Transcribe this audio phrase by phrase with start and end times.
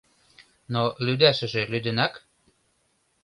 [0.73, 2.13] Но лӱдашыже лӱдынак?